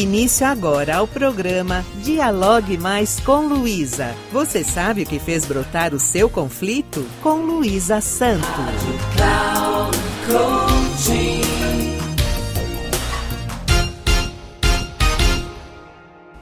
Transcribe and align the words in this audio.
início 0.00 0.46
agora 0.46 0.96
ao 0.96 1.06
programa 1.06 1.84
Dialogue 2.02 2.78
Mais 2.78 3.20
com 3.20 3.46
Luísa. 3.46 4.14
Você 4.32 4.64
sabe 4.64 5.02
o 5.02 5.06
que 5.06 5.18
fez 5.18 5.44
brotar 5.44 5.94
o 5.94 6.00
seu 6.00 6.30
conflito? 6.30 7.06
Com 7.22 7.42
Luísa 7.42 8.00
Santos. 8.00 8.48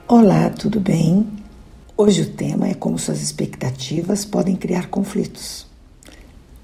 Olá, 0.06 0.50
tudo 0.50 0.78
bem? 0.78 1.26
Hoje 1.96 2.22
o 2.22 2.30
tema 2.30 2.68
é 2.68 2.74
como 2.74 2.96
suas 2.96 3.20
expectativas 3.20 4.24
podem 4.24 4.54
criar 4.54 4.86
conflitos. 4.86 5.66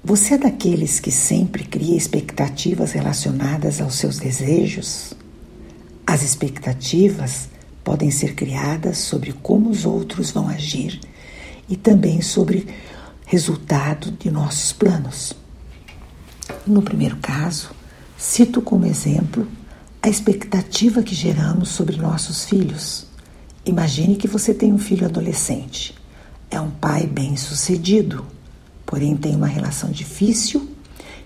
Você 0.01 0.35
é 0.35 0.37
daqueles 0.37 1.01
que 1.01 1.11
sempre 1.11 1.65
cria 1.65 1.97
expectativas 1.97 2.93
relacionadas 2.93 3.81
aos 3.81 3.95
seus 3.95 4.17
desejos? 4.17 5.13
As 6.15 6.23
expectativas 6.23 7.49
podem 7.83 8.09
ser 8.09 8.35
criadas 8.35 8.99
sobre 8.99 9.33
como 9.33 9.69
os 9.69 9.85
outros 9.85 10.31
vão 10.31 10.47
agir 10.47 10.97
e 11.67 11.75
também 11.75 12.21
sobre 12.21 12.73
resultado 13.25 14.11
de 14.11 14.31
nossos 14.31 14.71
planos. 14.71 15.33
No 16.65 16.81
primeiro 16.81 17.17
caso, 17.17 17.71
cito 18.17 18.61
como 18.61 18.85
exemplo 18.85 19.45
a 20.01 20.07
expectativa 20.07 21.03
que 21.03 21.13
geramos 21.13 21.67
sobre 21.67 21.97
nossos 21.97 22.45
filhos. 22.45 23.07
Imagine 23.65 24.15
que 24.15 24.25
você 24.25 24.53
tem 24.53 24.71
um 24.71 24.77
filho 24.77 25.05
adolescente. 25.05 25.95
É 26.49 26.61
um 26.61 26.71
pai 26.71 27.05
bem-sucedido, 27.05 28.25
porém 28.85 29.17
tem 29.17 29.35
uma 29.35 29.47
relação 29.47 29.91
difícil 29.91 30.65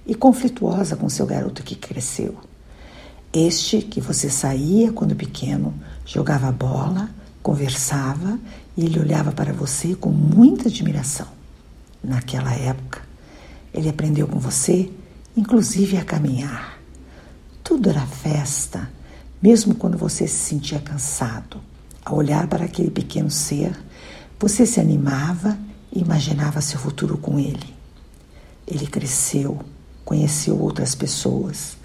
e 0.03 0.15
conflituosa 0.15 0.95
com 0.95 1.07
seu 1.07 1.27
garoto 1.27 1.61
que 1.61 1.75
cresceu. 1.75 2.48
Este 3.31 3.83
que 3.83 4.01
você 4.01 4.27
saía 4.27 4.91
quando 4.91 5.15
pequeno, 5.15 5.75
jogava 6.03 6.51
bola, 6.51 7.11
conversava 7.43 8.39
e 8.75 8.85
ele 8.85 8.99
olhava 8.99 9.31
para 9.31 9.53
você 9.53 9.93
com 9.95 10.09
muita 10.09 10.67
admiração. 10.67 11.27
Naquela 12.03 12.51
época, 12.53 13.03
ele 13.71 13.87
aprendeu 13.87 14.27
com 14.27 14.39
você, 14.39 14.91
inclusive 15.37 15.95
a 15.97 16.03
caminhar. 16.03 16.79
Tudo 17.63 17.91
era 17.91 18.03
festa, 18.03 18.89
mesmo 19.39 19.75
quando 19.75 19.95
você 19.95 20.27
se 20.27 20.49
sentia 20.49 20.79
cansado. 20.79 21.61
Ao 22.03 22.15
olhar 22.15 22.47
para 22.47 22.65
aquele 22.65 22.89
pequeno 22.89 23.29
ser, 23.29 23.77
você 24.39 24.65
se 24.65 24.79
animava 24.79 25.55
e 25.93 25.99
imaginava 25.99 26.61
seu 26.61 26.79
futuro 26.79 27.15
com 27.15 27.37
ele. 27.37 27.75
Ele 28.65 28.87
cresceu, 28.87 29.59
conheceu 30.03 30.59
outras 30.59 30.95
pessoas 30.95 31.77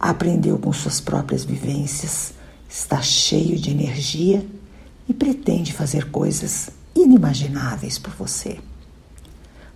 aprendeu 0.00 0.58
com 0.58 0.72
suas 0.72 0.98
próprias 0.98 1.44
vivências, 1.44 2.32
está 2.66 3.02
cheio 3.02 3.58
de 3.58 3.70
energia 3.70 4.46
e 5.06 5.12
pretende 5.12 5.74
fazer 5.74 6.10
coisas 6.10 6.70
inimagináveis 6.94 7.98
por 7.98 8.14
você. 8.14 8.58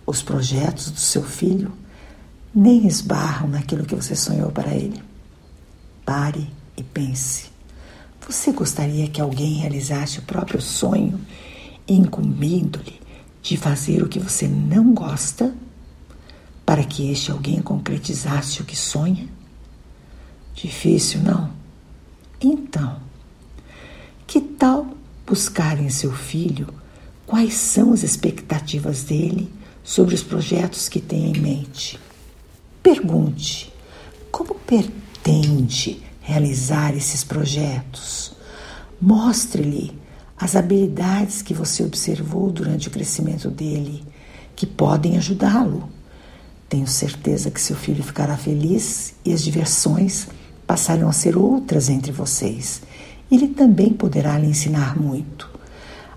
Os 0.05 0.23
projetos 0.23 0.89
do 0.89 0.99
seu 0.99 1.23
filho 1.23 1.71
nem 2.53 2.87
esbarram 2.87 3.49
naquilo 3.49 3.85
que 3.85 3.95
você 3.95 4.15
sonhou 4.15 4.51
para 4.51 4.73
ele. 4.73 5.03
Pare 6.03 6.49
e 6.75 6.81
pense. 6.81 7.51
Você 8.27 8.51
gostaria 8.51 9.07
que 9.07 9.21
alguém 9.21 9.55
realizasse 9.55 10.19
o 10.19 10.23
próprio 10.23 10.61
sonho, 10.61 11.19
incumbindo-lhe 11.87 12.99
de 13.43 13.57
fazer 13.57 14.01
o 14.01 14.09
que 14.09 14.19
você 14.19 14.47
não 14.47 14.93
gosta, 14.93 15.53
para 16.65 16.83
que 16.83 17.11
este 17.11 17.29
alguém 17.29 17.61
concretizasse 17.61 18.61
o 18.61 18.65
que 18.65 18.75
sonha? 18.75 19.27
Difícil, 20.55 21.21
não? 21.21 21.51
Então, 22.39 22.97
que 24.25 24.39
tal 24.39 24.87
buscar 25.27 25.79
em 25.79 25.89
seu 25.89 26.13
filho 26.13 26.67
quais 27.25 27.55
são 27.55 27.91
as 27.91 28.03
expectativas 28.03 29.03
dele 29.03 29.51
sobre 29.83 30.15
os 30.15 30.23
projetos 30.23 30.87
que 30.87 31.01
tem 31.01 31.31
em 31.31 31.39
mente? 31.39 31.99
Pergunte 32.81 33.73
como 34.31 34.55
pretende 34.55 36.01
realizar 36.21 36.95
esses 36.95 37.23
projetos. 37.23 38.31
Mostre-lhe 39.01 39.91
as 40.37 40.55
habilidades 40.55 41.41
que 41.41 41.53
você 41.53 41.83
observou 41.83 42.51
durante 42.51 42.87
o 42.87 42.91
crescimento 42.91 43.49
dele, 43.49 44.03
que 44.55 44.65
podem 44.65 45.17
ajudá-lo. 45.17 45.89
Tenho 46.67 46.87
certeza 46.87 47.51
que 47.51 47.61
seu 47.61 47.75
filho 47.75 48.03
ficará 48.03 48.37
feliz 48.37 49.13
e 49.23 49.33
as 49.33 49.43
diversões 49.43 50.27
passarão 50.65 51.09
a 51.09 51.13
ser 51.13 51.37
outras 51.37 51.89
entre 51.89 52.11
vocês. 52.11 52.81
Ele 53.31 53.47
também 53.47 53.91
poderá 53.91 54.37
lhe 54.37 54.47
ensinar 54.47 54.99
muito. 54.99 55.49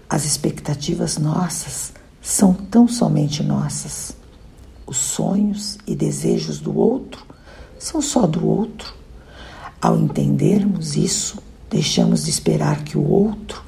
As 0.09 0.25
expectativas 0.25 1.19
nossas 1.19 1.93
são 2.23 2.53
tão 2.55 2.89
somente 2.89 3.43
nossas. 3.43 4.17
Os 4.87 4.97
sonhos 4.97 5.79
e 5.87 5.95
desejos 5.95 6.59
do 6.59 6.77
outro 6.77 7.27
são 7.79 8.01
só 8.01 8.27
do 8.27 8.47
outro. 8.47 8.95
Ao 9.81 9.99
entendermos 9.99 10.97
isso, 10.97 11.39
deixamos 11.71 12.25
de 12.25 12.31
esperar 12.31 12.83
que 12.85 12.97
o 12.97 13.07
outro 13.07 13.63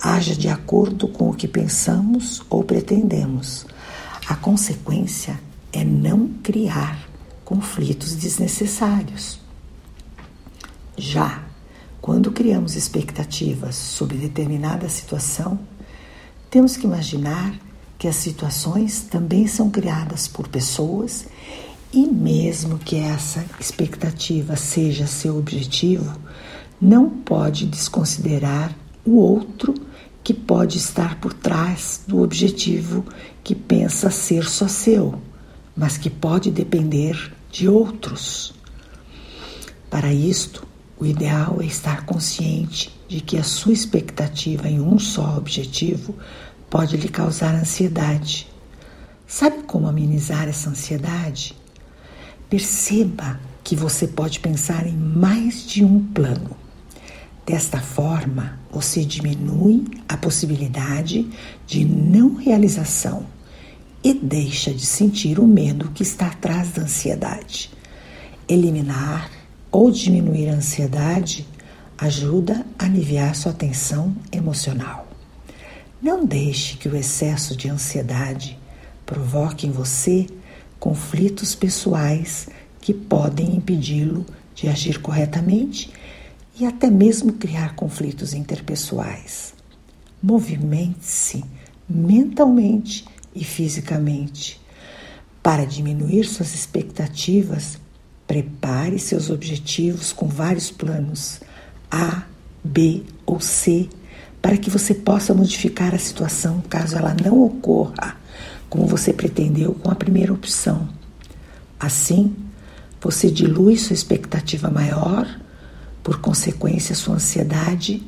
haja 0.00 0.34
de 0.34 0.48
acordo 0.48 1.08
com 1.08 1.28
o 1.28 1.34
que 1.34 1.46
pensamos 1.46 2.42
ou 2.48 2.62
pretendemos. 2.62 3.66
A 4.28 4.36
consequência 4.36 5.38
é 5.72 5.84
não 5.84 6.28
criar 6.42 7.08
conflitos 7.44 8.14
desnecessários. 8.14 9.39
Já 11.00 11.42
quando 11.98 12.30
criamos 12.30 12.76
expectativas 12.76 13.74
sobre 13.74 14.18
determinada 14.18 14.86
situação, 14.90 15.58
temos 16.50 16.76
que 16.76 16.86
imaginar 16.86 17.58
que 17.98 18.06
as 18.06 18.16
situações 18.16 19.00
também 19.10 19.46
são 19.46 19.70
criadas 19.70 20.28
por 20.28 20.46
pessoas 20.46 21.26
e, 21.90 22.06
mesmo 22.06 22.78
que 22.78 22.96
essa 22.96 23.42
expectativa 23.58 24.56
seja 24.56 25.06
seu 25.06 25.38
objetivo, 25.38 26.14
não 26.78 27.08
pode 27.08 27.64
desconsiderar 27.64 28.76
o 29.02 29.16
outro 29.16 29.72
que 30.22 30.34
pode 30.34 30.76
estar 30.76 31.18
por 31.18 31.32
trás 31.32 32.02
do 32.06 32.22
objetivo 32.22 33.06
que 33.42 33.54
pensa 33.54 34.10
ser 34.10 34.44
só 34.44 34.68
seu, 34.68 35.18
mas 35.74 35.96
que 35.96 36.10
pode 36.10 36.50
depender 36.50 37.32
de 37.50 37.66
outros. 37.66 38.52
Para 39.88 40.12
isto, 40.12 40.68
o 41.00 41.06
ideal 41.06 41.56
é 41.62 41.64
estar 41.64 42.04
consciente 42.04 42.94
de 43.08 43.22
que 43.22 43.38
a 43.38 43.42
sua 43.42 43.72
expectativa 43.72 44.68
em 44.68 44.78
um 44.80 44.98
só 44.98 45.38
objetivo 45.38 46.14
pode 46.68 46.98
lhe 46.98 47.08
causar 47.08 47.54
ansiedade. 47.54 48.46
Sabe 49.26 49.62
como 49.62 49.88
amenizar 49.88 50.46
essa 50.46 50.68
ansiedade? 50.68 51.56
Perceba 52.50 53.40
que 53.64 53.74
você 53.74 54.06
pode 54.06 54.40
pensar 54.40 54.86
em 54.86 54.94
mais 54.94 55.66
de 55.66 55.82
um 55.82 56.04
plano. 56.04 56.50
Desta 57.46 57.80
forma, 57.80 58.60
você 58.70 59.02
diminui 59.02 59.86
a 60.06 60.18
possibilidade 60.18 61.30
de 61.66 61.82
não 61.82 62.34
realização 62.34 63.24
e 64.04 64.12
deixa 64.12 64.72
de 64.72 64.84
sentir 64.84 65.38
o 65.38 65.46
medo 65.46 65.90
que 65.92 66.02
está 66.02 66.26
atrás 66.26 66.72
da 66.72 66.82
ansiedade. 66.82 67.70
Eliminar 68.46 69.39
ou 69.70 69.90
diminuir 69.90 70.48
a 70.48 70.54
ansiedade 70.54 71.46
ajuda 71.96 72.64
a 72.78 72.84
aliviar 72.86 73.34
sua 73.34 73.52
tensão 73.52 74.14
emocional. 74.32 75.06
Não 76.00 76.24
deixe 76.24 76.76
que 76.76 76.88
o 76.88 76.96
excesso 76.96 77.54
de 77.54 77.68
ansiedade 77.68 78.58
provoque 79.04 79.66
em 79.66 79.70
você 79.70 80.26
conflitos 80.78 81.54
pessoais 81.54 82.48
que 82.80 82.94
podem 82.94 83.56
impedi-lo 83.56 84.24
de 84.54 84.68
agir 84.68 85.00
corretamente 85.00 85.92
e 86.58 86.64
até 86.64 86.90
mesmo 86.90 87.34
criar 87.34 87.74
conflitos 87.74 88.32
interpessoais. 88.32 89.52
Movimente-se 90.22 91.44
mentalmente 91.88 93.04
e 93.34 93.44
fisicamente 93.44 94.60
para 95.42 95.64
diminuir 95.64 96.24
suas 96.24 96.54
expectativas 96.54 97.78
Prepare 98.30 98.96
seus 99.00 99.28
objetivos 99.28 100.12
com 100.12 100.28
vários 100.28 100.70
planos 100.70 101.40
A, 101.90 102.22
B 102.62 103.02
ou 103.26 103.40
C 103.40 103.88
para 104.40 104.56
que 104.56 104.70
você 104.70 104.94
possa 104.94 105.34
modificar 105.34 105.92
a 105.92 105.98
situação 105.98 106.62
caso 106.70 106.96
ela 106.96 107.12
não 107.12 107.42
ocorra 107.42 108.16
como 108.68 108.86
você 108.86 109.12
pretendeu 109.12 109.74
com 109.74 109.90
a 109.90 109.96
primeira 109.96 110.32
opção. 110.32 110.88
Assim, 111.80 112.36
você 113.00 113.28
dilui 113.28 113.76
sua 113.76 113.94
expectativa 113.94 114.70
maior, 114.70 115.26
por 116.00 116.20
consequência, 116.20 116.94
sua 116.94 117.16
ansiedade 117.16 118.00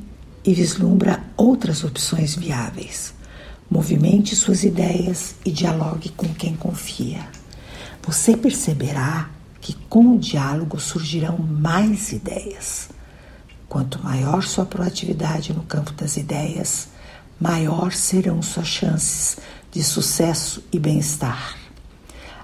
e 0.45 0.55
vislumbra 0.55 1.21
outras 1.37 1.83
opções 1.83 2.37
viáveis. 2.37 3.13
Movimente 3.69 4.37
suas 4.37 4.63
ideias 4.63 5.35
e 5.45 5.51
dialogue 5.51 6.11
com 6.11 6.33
quem 6.33 6.55
confia. 6.55 7.27
Você 8.05 8.37
perceberá 8.37 9.29
que 9.63 9.73
com 9.89 10.17
o 10.17 10.19
diálogo 10.19 10.79
surgirão 10.81 11.39
mais 11.39 12.13
ideias. 12.13 12.91
Quanto 13.69 14.03
maior 14.03 14.43
sua 14.43 14.67
proatividade 14.67 15.55
no 15.55 15.63
campo 15.63 15.93
das 15.93 16.17
ideias, 16.17 16.89
maior 17.41 17.93
serão 17.93 18.43
suas 18.43 18.67
chances 18.67 19.37
de 19.71 19.81
sucesso 19.83 20.63
e 20.73 20.81
bem-estar. 20.81 21.57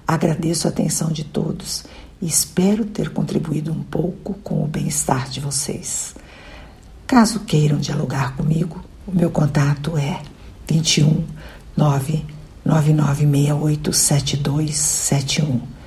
Agradeço 0.06 0.69
a 0.69 0.70
atenção 0.70 1.11
de 1.11 1.25
todos 1.25 1.85
e 2.23 2.26
espero 2.26 2.87
ter 2.87 3.11
contribuído 3.11 3.73
um 3.73 3.82
pouco 3.82 4.35
com 4.35 4.62
o 4.64 4.69
bem-estar 4.69 5.29
de 5.29 5.41
vocês. 5.41 6.14
Caso 7.06 7.41
queiram 7.41 7.79
dialogar 7.79 8.37
comigo, 8.37 8.82
o 9.06 9.12
meu 9.12 9.31
contato 9.31 9.99
é 9.99 10.23
21 10.69 11.25
99968 11.76 13.93
7271. 13.93 15.78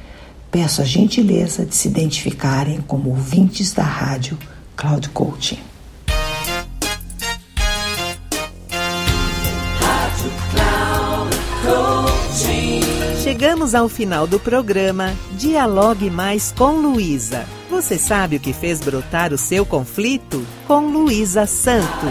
Peço 0.52 0.82
a 0.82 0.86
gentileza 0.86 1.66
de 1.66 1.74
se 1.74 1.88
identificarem 1.88 2.82
como 2.82 3.10
ouvintes 3.10 3.72
da 3.72 3.84
rádio 3.84 4.38
Cloud 4.76 5.10
Coaching. 5.10 5.60
Chegamos 13.24 13.74
ao 13.74 13.88
final 13.88 14.28
do 14.28 14.38
programa 14.38 15.14
Dialogue 15.38 16.10
Mais 16.10 16.52
com 16.52 16.82
Luísa. 16.82 17.46
Você 17.70 17.98
sabe 17.98 18.36
o 18.36 18.40
que 18.40 18.52
fez 18.52 18.82
brotar 18.82 19.32
o 19.32 19.38
seu 19.38 19.66
conflito? 19.66 20.46
Com 20.68 20.92
Luísa 20.92 21.46
Santo. 21.46 22.08